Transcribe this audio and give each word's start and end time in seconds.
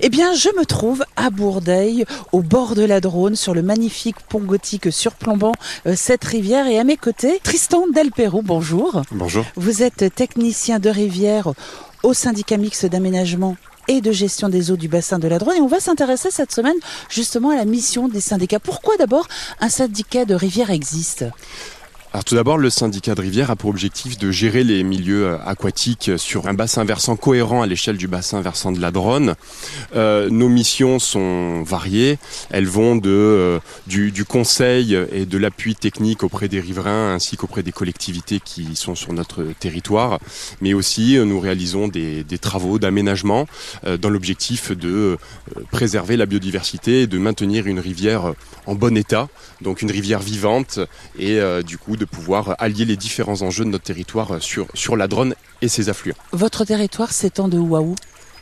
Eh 0.00 0.08
bien, 0.10 0.34
je 0.34 0.48
me 0.58 0.64
trouve 0.64 1.04
à 1.16 1.30
Bourdeil, 1.30 2.04
au 2.32 2.42
bord 2.42 2.74
de 2.74 2.82
la 2.82 3.00
Drône, 3.00 3.34
sur 3.34 3.54
le 3.54 3.62
magnifique 3.62 4.16
pont 4.28 4.40
gothique 4.40 4.92
surplombant 4.92 5.52
euh, 5.86 5.94
cette 5.96 6.24
rivière. 6.24 6.66
Et 6.66 6.78
à 6.78 6.84
mes 6.84 6.96
côtés, 6.96 7.40
Tristan 7.42 7.86
Delperou, 7.94 8.42
bonjour. 8.42 9.02
Bonjour. 9.10 9.44
Vous 9.56 9.82
êtes 9.82 10.14
technicien 10.14 10.78
de 10.80 10.90
rivière 10.90 11.52
au 12.02 12.12
syndicat 12.12 12.58
mixte 12.58 12.86
d'aménagement 12.86 13.56
et 13.88 14.00
de 14.00 14.12
gestion 14.12 14.48
des 14.48 14.70
eaux 14.70 14.76
du 14.76 14.88
bassin 14.88 15.18
de 15.18 15.28
la 15.28 15.38
Drône. 15.38 15.56
Et 15.56 15.60
on 15.60 15.66
va 15.66 15.80
s'intéresser 15.80 16.30
cette 16.30 16.52
semaine 16.52 16.76
justement 17.08 17.50
à 17.50 17.56
la 17.56 17.64
mission 17.64 18.08
des 18.08 18.20
syndicats. 18.20 18.60
Pourquoi 18.60 18.96
d'abord 18.96 19.26
un 19.60 19.68
syndicat 19.68 20.24
de 20.24 20.34
rivière 20.34 20.70
existe? 20.70 21.24
Alors 22.16 22.24
tout 22.24 22.34
d'abord, 22.34 22.56
le 22.56 22.70
syndicat 22.70 23.14
de 23.14 23.20
rivière 23.20 23.50
a 23.50 23.56
pour 23.56 23.68
objectif 23.68 24.16
de 24.16 24.30
gérer 24.30 24.64
les 24.64 24.82
milieux 24.84 25.26
euh, 25.26 25.38
aquatiques 25.44 26.12
sur 26.16 26.48
un 26.48 26.54
bassin 26.54 26.82
versant 26.82 27.14
cohérent 27.14 27.60
à 27.60 27.66
l'échelle 27.66 27.98
du 27.98 28.08
bassin 28.08 28.40
versant 28.40 28.72
de 28.72 28.80
la 28.80 28.90
Dronne. 28.90 29.34
Euh, 29.94 30.30
nos 30.30 30.48
missions 30.48 30.98
sont 30.98 31.62
variées. 31.62 32.16
Elles 32.48 32.68
vont 32.68 32.96
de, 32.96 33.10
euh, 33.10 33.58
du, 33.86 34.24
conseil 34.24 34.98
et 35.12 35.26
de 35.26 35.36
l'appui 35.36 35.74
technique 35.74 36.22
auprès 36.22 36.48
des 36.48 36.58
riverains 36.58 37.12
ainsi 37.12 37.36
qu'auprès 37.36 37.62
des 37.62 37.70
collectivités 37.70 38.40
qui 38.40 38.76
sont 38.76 38.94
sur 38.94 39.12
notre 39.12 39.44
territoire. 39.60 40.18
Mais 40.62 40.72
aussi, 40.72 41.18
nous 41.18 41.38
réalisons 41.38 41.86
des 41.86 42.38
travaux 42.40 42.78
d'aménagement 42.78 43.46
dans 43.84 44.08
l'objectif 44.08 44.72
de 44.72 45.18
préserver 45.70 46.16
la 46.16 46.24
biodiversité 46.24 47.02
et 47.02 47.06
de 47.06 47.18
maintenir 47.18 47.66
une 47.66 47.78
rivière 47.78 48.32
en 48.64 48.74
bon 48.74 48.96
état, 48.96 49.28
donc 49.60 49.82
une 49.82 49.90
rivière 49.90 50.20
vivante 50.20 50.80
et 51.18 51.38
du 51.62 51.76
coup 51.76 51.96
de 51.96 52.05
pouvoir 52.06 52.54
allier 52.58 52.84
les 52.84 52.96
différents 52.96 53.42
enjeux 53.42 53.64
de 53.64 53.70
notre 53.70 53.84
territoire 53.84 54.42
sur, 54.42 54.66
sur 54.74 54.96
la 54.96 55.08
Drône 55.08 55.34
et 55.62 55.68
ses 55.68 55.88
affluents. 55.88 56.16
Votre 56.32 56.64
territoire 56.64 57.12
s'étend 57.12 57.48
de 57.48 57.58
où 57.58 57.76
à 57.76 57.80
où? 57.80 57.94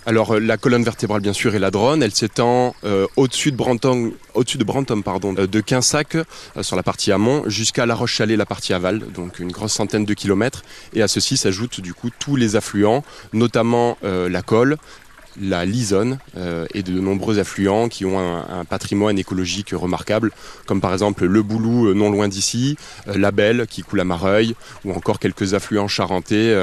Alors 0.07 0.35
euh, 0.35 0.39
la 0.39 0.59
colonne 0.59 0.85
vertébrale 0.85 1.23
bien 1.23 1.33
sûr 1.33 1.55
est 1.55 1.59
la 1.59 1.71
Drône, 1.71 2.03
elle 2.03 2.15
s'étend 2.15 2.75
euh, 2.85 3.07
au-dessus 3.17 3.53
de 3.53 3.57
Brantôme, 3.57 4.13
au-dessus 4.35 4.59
de 4.59 4.65
Brantôme 4.65 5.03
pardon, 5.03 5.35
euh, 5.39 5.47
de 5.47 5.61
Quinsac 5.61 6.17
sur 6.61 6.77
la 6.77 6.83
partie 6.83 7.11
amont 7.11 7.49
jusqu'à 7.49 7.87
La 7.87 7.95
Roche-Chalais 7.95 8.37
la 8.37 8.45
partie 8.45 8.75
aval, 8.75 8.99
donc 8.99 9.39
une 9.39 9.51
grosse 9.51 9.73
centaine 9.73 10.05
de 10.05 10.15
kilomètres. 10.15 10.63
Et 10.93 11.03
à 11.03 11.09
ceci 11.09 11.37
s'ajoutent 11.37 11.81
du 11.81 11.95
coup 11.95 12.11
tous 12.19 12.37
les 12.37 12.57
affluents, 12.57 13.03
notamment 13.33 13.97
la 14.03 14.43
Colle, 14.43 14.77
la 15.41 15.65
Lisonne 15.65 16.19
euh, 16.37 16.67
et 16.75 16.83
de 16.83 16.99
nombreux 16.99 17.39
affluents 17.39 17.89
qui 17.89 18.05
ont 18.05 18.19
un, 18.19 18.65
patrimoine 18.65 19.19
écologique 19.19 19.71
remarquable, 19.73 20.31
comme 20.67 20.81
par 20.81 20.93
exemple 20.93 21.27
le 21.27 21.43
Boulou 21.43 21.89
euh, 21.89 21.95
non 21.95 22.11
loin 22.11 22.29
d'ici, 22.29 22.77
euh, 23.09 23.19
la 23.19 23.31
Belle 23.31 23.67
qui 23.69 23.83
coule 23.83 24.01
à 24.01 24.05
Mareuil, 24.05 24.55
ou 24.85 24.93
encore 24.93 25.19
quelques 25.19 25.55
affluents 25.55 25.89
charentais 25.89 26.55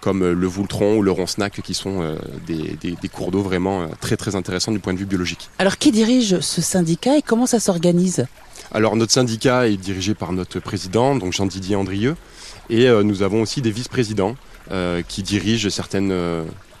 comme 0.00 0.30
le 0.30 0.46
Voultron 0.46 0.96
ou 0.96 1.02
le 1.02 1.10
Ronsnac 1.10 1.60
qui 1.62 1.74
sont 1.74 2.16
des, 2.46 2.76
des, 2.80 3.08
cours 3.08 3.30
d'eau 3.30 3.42
vraiment 3.42 3.88
très 4.00 4.16
très 4.16 4.36
intéressants 4.36 4.72
du 4.72 4.78
point 4.78 4.94
de 4.94 4.98
vue 4.98 5.04
biologique. 5.04 5.50
Alors 5.58 5.78
qui 5.78 5.90
dirige 5.92 6.40
ce 6.40 6.62
syndicat 6.62 7.18
et 7.18 7.22
comment 7.22 7.46
ça 7.46 7.60
s'organise? 7.60 8.26
Alors 8.72 8.96
notre 8.96 9.12
syndicat 9.12 9.68
est 9.68 9.76
dirigé 9.76 10.14
par 10.14 10.32
notre 10.32 10.60
président, 10.60 11.14
donc 11.16 11.32
Jean-Didier 11.32 11.76
Andrieux, 11.76 12.16
et 12.70 12.88
nous 13.02 13.22
avons 13.22 13.42
aussi 13.42 13.62
des 13.62 13.70
vice-présidents 13.70 14.36
qui 15.08 15.22
dirigent 15.22 15.68
certaines 15.68 16.12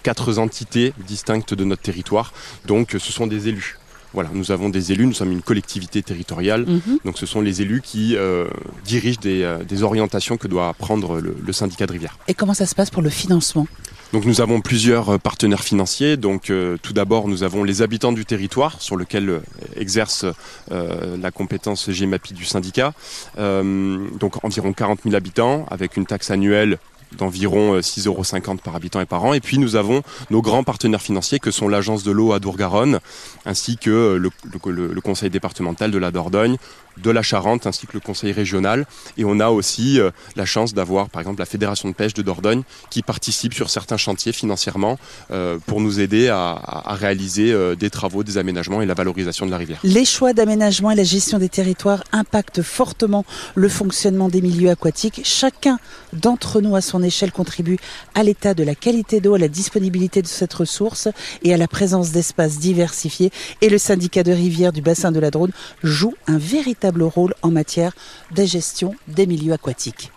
quatre 0.02 0.38
entités 0.38 0.92
distinctes 1.06 1.54
de 1.54 1.64
notre 1.64 1.82
territoire. 1.82 2.32
Donc 2.66 2.96
ce 2.98 3.12
sont 3.12 3.26
des 3.26 3.48
élus. 3.48 3.78
Voilà, 4.12 4.30
nous 4.32 4.50
avons 4.50 4.70
des 4.70 4.90
élus, 4.90 5.06
nous 5.06 5.14
sommes 5.14 5.30
une 5.30 5.42
collectivité 5.42 6.02
territoriale, 6.02 6.66
mhm. 6.66 6.98
donc 7.04 7.16
ce 7.16 7.26
sont 7.26 7.40
les 7.40 7.62
élus 7.62 7.80
qui 7.80 8.16
euh, 8.16 8.48
dirigent 8.84 9.20
euh, 9.24 9.62
des, 9.62 9.82
orientations 9.84 10.36
que 10.36 10.48
doit 10.48 10.74
prendre 10.74 11.20
le, 11.20 11.52
syndicat 11.52 11.86
de 11.86 11.92
rivière. 11.92 12.18
Et 12.26 12.34
comment 12.34 12.54
ça 12.54 12.66
se 12.66 12.74
passe 12.74 12.90
pour 12.90 13.02
le 13.02 13.10
financement? 13.10 13.68
Donc 14.12 14.24
nous 14.24 14.40
avons 14.40 14.60
plusieurs 14.60 15.10
euh, 15.10 15.18
partenaires 15.18 15.62
financiers. 15.62 16.16
Donc 16.16 16.52
tout 16.82 16.92
d'abord 16.92 17.28
nous 17.28 17.44
avons 17.44 17.62
les 17.62 17.82
habitants 17.82 18.12
du 18.12 18.24
territoire 18.24 18.80
sur 18.80 18.96
lequel 18.96 19.40
exerce 19.76 20.24
la 20.70 21.30
compétence 21.30 21.88
GMAPI 21.88 22.34
du 22.34 22.44
syndicat. 22.44 22.92
donc 23.36 24.44
environ 24.44 24.72
40 24.72 25.00
000 25.04 25.14
habitants 25.14 25.66
avec 25.70 25.96
une 25.96 26.06
taxe 26.06 26.30
annuelle 26.30 26.78
d'environ 27.16 27.78
6,50 27.78 28.06
euros 28.06 28.56
par 28.62 28.76
habitant 28.76 29.00
et 29.00 29.06
par 29.06 29.24
an. 29.24 29.34
Et 29.34 29.40
puis 29.40 29.58
nous 29.58 29.76
avons 29.76 30.02
nos 30.30 30.42
grands 30.42 30.64
partenaires 30.64 31.02
financiers 31.02 31.38
que 31.38 31.50
sont 31.50 31.68
l'Agence 31.68 32.02
de 32.02 32.10
l'eau 32.10 32.32
à 32.32 32.38
Dourgaronne, 32.38 33.00
ainsi 33.46 33.76
que 33.76 34.16
le, 34.16 34.30
le, 34.66 35.00
Conseil 35.00 35.30
départemental 35.30 35.90
de 35.90 35.98
la 35.98 36.10
Dordogne, 36.10 36.56
de 37.02 37.10
la 37.10 37.22
Charente 37.22 37.66
ainsi 37.66 37.86
que 37.86 37.92
le 37.94 38.00
conseil 38.00 38.32
régional. 38.32 38.86
Et 39.16 39.24
on 39.24 39.40
a 39.40 39.48
aussi 39.48 40.00
euh, 40.00 40.10
la 40.36 40.44
chance 40.44 40.74
d'avoir 40.74 41.08
par 41.08 41.20
exemple 41.20 41.38
la 41.38 41.46
Fédération 41.46 41.88
de 41.88 41.94
pêche 41.94 42.14
de 42.14 42.22
Dordogne 42.22 42.62
qui 42.90 43.02
participe 43.02 43.54
sur 43.54 43.70
certains 43.70 43.96
chantiers 43.96 44.32
financièrement 44.32 44.98
euh, 45.30 45.58
pour 45.66 45.80
nous 45.80 46.00
aider 46.00 46.28
à, 46.28 46.82
réaliser 46.88 47.52
euh, 47.52 47.74
des 47.74 47.90
travaux, 47.90 48.22
des 48.22 48.38
aménagements 48.38 48.82
et 48.82 48.86
la 48.86 48.94
valorisation 48.94 49.46
de 49.46 49.50
la 49.50 49.56
rivière. 49.56 49.78
Les 49.84 50.04
choix 50.04 50.32
d'aménagement 50.32 50.90
et 50.90 50.96
la 50.96 51.04
gestion 51.04 51.38
des 51.38 51.48
territoires 51.48 52.04
impactent 52.12 52.62
fortement 52.62 53.24
le 53.54 53.68
fonctionnement 53.68 54.28
des 54.28 54.42
milieux 54.42 54.70
aquatiques. 54.70 55.22
Chacun 55.24 55.78
d'entre 56.12 56.60
nous 56.60 56.76
à 56.76 56.80
son 56.80 56.99
échelle 57.02 57.32
contribue 57.32 57.78
à 58.14 58.22
l'état 58.22 58.54
de 58.54 58.62
la 58.62 58.74
qualité 58.74 59.20
d'eau, 59.20 59.34
à 59.34 59.38
la 59.38 59.48
disponibilité 59.48 60.22
de 60.22 60.26
cette 60.26 60.52
ressource 60.54 61.08
et 61.42 61.54
à 61.54 61.56
la 61.56 61.68
présence 61.68 62.12
d'espaces 62.12 62.58
diversifiés. 62.58 63.30
Et 63.60 63.68
le 63.68 63.78
syndicat 63.78 64.22
de 64.22 64.32
rivière 64.32 64.72
du 64.72 64.82
bassin 64.82 65.12
de 65.12 65.20
la 65.20 65.30
Drône 65.30 65.52
joue 65.82 66.14
un 66.26 66.38
véritable 66.38 67.02
rôle 67.02 67.34
en 67.42 67.50
matière 67.50 67.92
de 68.34 68.44
gestion 68.44 68.94
des 69.08 69.26
milieux 69.26 69.52
aquatiques. 69.52 70.10